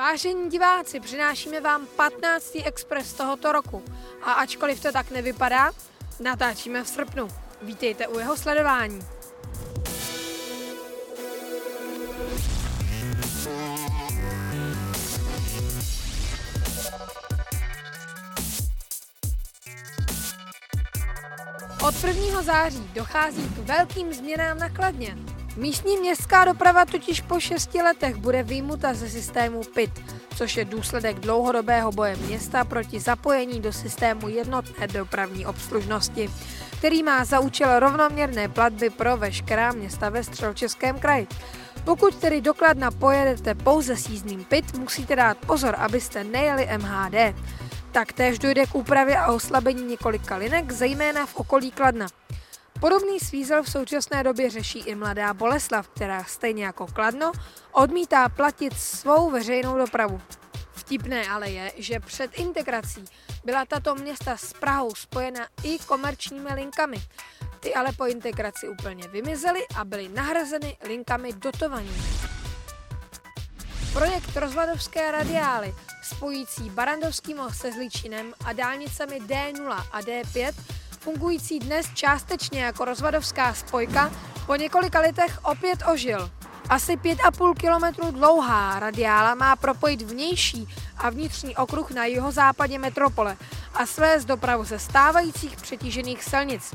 [0.00, 2.56] Vážení diváci, přinášíme vám 15.
[2.64, 3.84] Express tohoto roku
[4.22, 5.72] a ačkoliv to tak nevypadá,
[6.20, 7.28] natáčíme v srpnu.
[7.62, 9.00] Vítejte u jeho sledování.
[21.88, 22.42] Od 1.
[22.42, 25.16] září dochází k velkým změnám na Kladně.
[25.56, 29.90] Místní městská doprava totiž po šesti letech bude vyjmuta ze systému PIT,
[30.36, 36.30] což je důsledek dlouhodobého boje města proti zapojení do systému jednotné dopravní obslužnosti,
[36.78, 41.26] který má za účel rovnoměrné platby pro veškerá města ve středočeském kraji.
[41.84, 47.34] Pokud tedy dokladna pojedete pouze s jízdným PIT, musíte dát pozor, abyste nejeli MHD.
[47.92, 52.06] Taktéž dojde k úpravě a oslabení několika linek, zejména v okolí Kladna.
[52.80, 57.32] Podobný svízel v současné době řeší i mladá Boleslav, která stejně jako Kladno
[57.72, 60.20] odmítá platit svou veřejnou dopravu.
[60.72, 63.04] Vtipné ale je, že před integrací
[63.44, 66.96] byla tato města s Prahou spojena i komerčními linkami.
[67.60, 72.02] Ty ale po integraci úplně vymizely a byly nahrazeny linkami dotovanými.
[73.92, 80.54] Projekt rozvadovské radiály spojící Barandovský most se Zličinem a dálnicemi D0 a D5
[81.00, 84.12] fungující dnes částečně jako rozvadovská spojka,
[84.46, 86.30] po několika letech opět ožil.
[86.68, 93.36] Asi 5,5 kilometru dlouhá radiála má propojit vnější a vnitřní okruh na jihozápadě metropole
[93.74, 96.74] a svést dopravu ze stávajících přetížených silnic.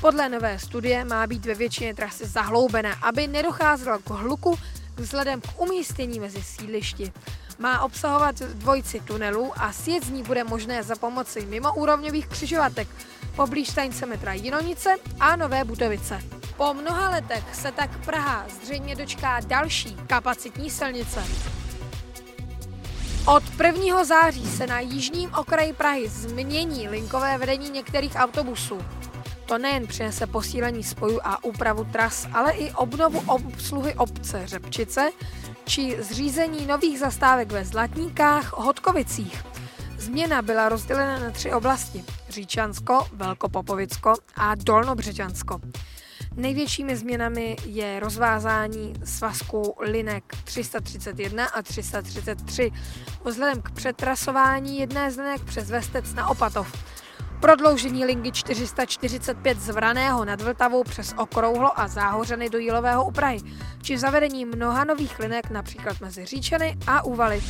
[0.00, 4.58] Podle nové studie má být ve většině trasy zahloubená, aby nedocházelo k hluku
[4.96, 7.12] vzhledem k umístění mezi sídlišti.
[7.58, 12.88] Má obsahovat dvojici tunelů a sjet z ní bude možné za pomoci mimoúrovňových křižovatek,
[13.36, 16.20] poblíž stanice metra Jinonice a Nové Butovice.
[16.56, 21.24] Po mnoha letech se tak Praha zřejmě dočká další kapacitní silnice.
[23.26, 24.04] Od 1.
[24.04, 28.78] září se na jižním okraji Prahy změní linkové vedení některých autobusů.
[29.46, 35.10] To nejen přinese posílení spojů a úpravu tras, ale i obnovu obsluhy obce Řepčice
[35.66, 39.44] či zřízení nových zastávek ve Zlatníkách, Hodkovicích.
[39.98, 42.04] Změna byla rozdělena na tři oblasti.
[42.28, 45.60] Říčansko, Velkopopovicko a Dolnobřečansko.
[46.36, 52.70] Největšími změnami je rozvázání svazku linek 331 a 333
[53.24, 56.95] vzhledem k přetrasování jedné z linek přes Vestec na Opatov.
[57.40, 63.38] Prodloužení linky 445 z Vraného nad Vltavou přes Okrouhlo a Záhořeny do Jílového u Prahy,
[63.82, 67.42] či zavedení mnoha nových linek například mezi Říčany a Úvaly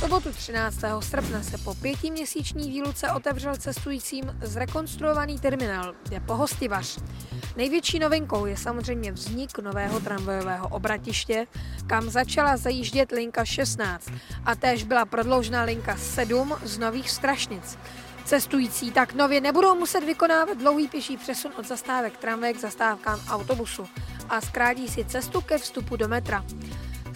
[0.00, 0.76] sobotu 13.
[1.00, 6.98] srpna se po pětiměsíční výluce otevřel cestujícím zrekonstruovaný terminál Depo Hostivař.
[7.56, 11.46] Největší novinkou je samozřejmě vznik nového tramvajového obratiště,
[11.86, 14.10] kam začala zajíždět linka 16
[14.44, 17.78] a též byla prodloužena linka 7 z nových strašnic.
[18.24, 23.86] Cestující tak nově nebudou muset vykonávat dlouhý pěší přesun od zastávek tramvaje k zastávkám autobusu
[24.28, 26.44] a zkrátí si cestu ke vstupu do metra.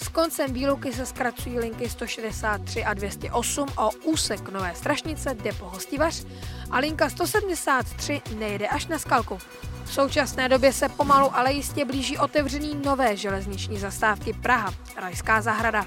[0.04, 6.24] S koncem výluky se zkracují linky 163 a 208 o úsek Nové Strašnice Depo Hostivař
[6.70, 9.38] a linka 173 nejde až na Skalku.
[9.84, 15.86] V současné době se pomalu, ale jistě blíží otevření nové železniční zastávky Praha, Rajská zahrada.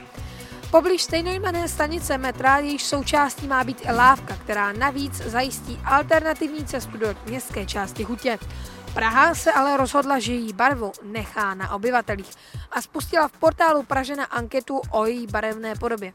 [0.71, 6.97] Poblíž stejnojmené stanice metra, jejíž součástí má být i lávka, která navíc zajistí alternativní cestu
[6.97, 8.39] do městské části Hutě.
[8.93, 12.31] Praha se ale rozhodla, že její barvu nechá na obyvatelích
[12.71, 16.13] a spustila v portálu Pražena anketu o její barevné podobě.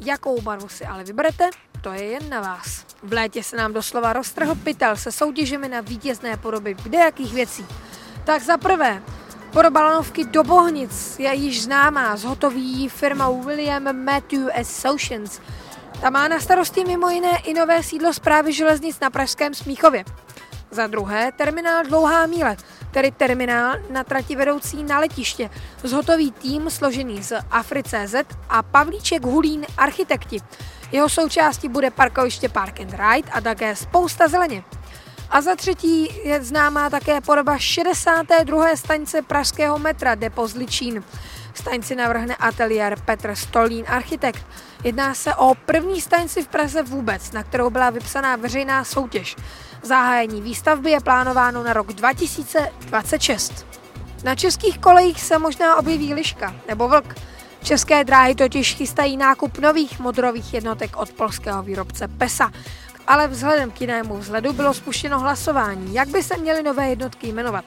[0.00, 1.50] Jakou barvu si ale vyberete,
[1.80, 2.84] to je jen na vás.
[3.02, 7.66] V létě se nám doslova roztrhl pytel se soutěžemi na vítězné podoby kdejakých věcí.
[8.24, 9.02] Tak za prvé,
[9.52, 15.40] podoba lanovky do Bohnic je již známá, zhotoví firma William Matthew Associates.
[16.00, 20.04] Ta má na starosti mimo jiné i nové sídlo zprávy železnic na Pražském Smíchově.
[20.70, 22.56] Za druhé, terminál Dlouhá míle,
[22.90, 25.50] tedy terminál na trati vedoucí na letiště.
[25.82, 28.14] Zhotový tým složený z Afri.cz
[28.48, 30.38] a Pavlíček Hulín architekti.
[30.92, 34.64] Jeho součástí bude parkoviště Park and Ride a také spousta zeleně.
[35.32, 38.76] A za třetí je známá také podoba 62.
[38.76, 41.04] stanice pražského metra Depo Zličín.
[41.54, 44.46] Stanici navrhne ateliér Petr Stolín, architekt.
[44.84, 49.36] Jedná se o první stanici v Praze vůbec, na kterou byla vypsaná veřejná soutěž.
[49.82, 53.66] Zahájení výstavby je plánováno na rok 2026.
[54.24, 57.14] Na českých kolejích se možná objeví liška nebo vlk.
[57.62, 62.52] České dráhy totiž chystají nákup nových modrových jednotek od polského výrobce PESA,
[63.06, 67.64] ale vzhledem k jinému vzhledu bylo spuštěno hlasování, jak by se měly nové jednotky jmenovat.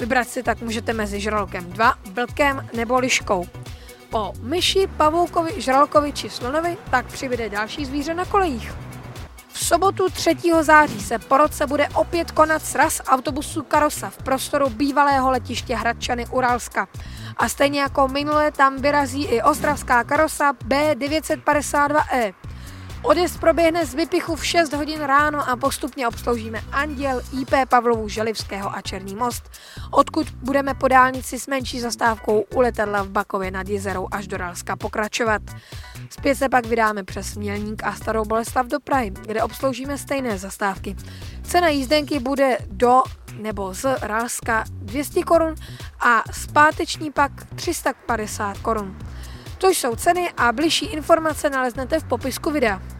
[0.00, 3.46] Vybrat si tak můžete mezi žralokem 2, vlkem nebo liškou.
[4.10, 8.72] Po myši, pavoukovi, žralokovi či slonovi tak přibude další zvíře na kolejích.
[9.48, 10.36] V sobotu 3.
[10.60, 16.26] září se po roce bude opět konat sraz autobusu Karosa v prostoru bývalého letiště Hradčany
[16.26, 16.88] Uralska.
[17.36, 22.34] A stejně jako minule tam vyrazí i ostravská karosa B952E.
[23.06, 28.76] Odjezd proběhne z Vypichu v 6 hodin ráno a postupně obsloužíme Anděl, IP Pavlovu, Želivského
[28.76, 29.50] a Černý most,
[29.90, 34.36] odkud budeme po dálnici s menší zastávkou u letadla v Bakově nad jezerou až do
[34.36, 35.42] Ralska pokračovat.
[36.10, 40.96] Zpět se pak vydáme přes Mělník a Starou Boleslav do Prahy, kde obsloužíme stejné zastávky.
[41.42, 43.02] Cena jízdenky bude do
[43.40, 45.54] nebo z Ralska 200 korun
[46.00, 48.98] a zpáteční pak 350 korun.
[49.58, 52.95] To jsou ceny a bližší informace naleznete v popisku videa.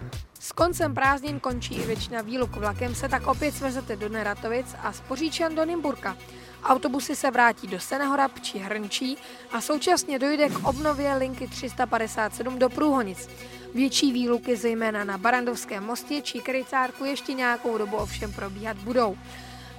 [0.46, 4.93] S koncem prázdnin končí i většina výluk vlakem, se tak opět svezete do Neratovic a
[4.93, 6.16] z Poříčan do Nymburka.
[6.64, 9.19] Autobusy se vrátí do Senehorab či Hrnčí
[9.52, 13.28] a současně dojde k obnově linky 357 do Průhonic.
[13.75, 19.16] Větší výluky zejména na Barandovském mostě či Krycárku ještě nějakou dobu ovšem probíhat budou.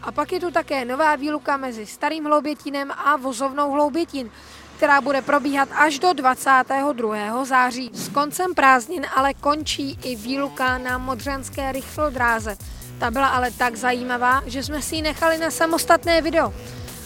[0.02, 4.32] A pak je tu také nová výluka mezi Starým Hloubětinem a vozovnou Hloubětin,
[4.78, 7.46] která bude probíhat až do 22.
[7.46, 7.92] září.
[7.94, 12.58] S koncem prázdnin ale končí i výluka na Modřanské rychlodráze.
[13.00, 16.54] Ta byla ale tak zajímavá, že jsme si ji nechali na samostatné video.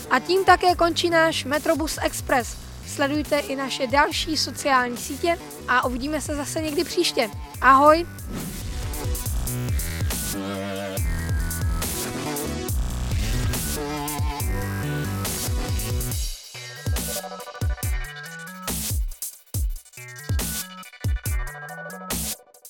[0.10, 2.58] A tím také končí náš Metrobus Express.
[2.88, 5.38] Sledujte i naše další sociální sítě
[5.68, 7.30] a uvidíme se zase někdy příště.
[7.62, 8.06] Ahoj!